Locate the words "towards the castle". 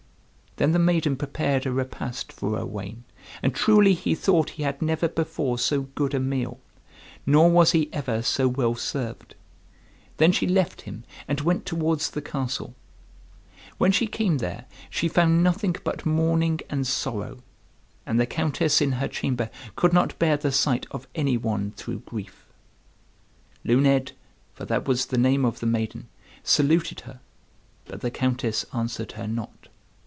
11.65-12.75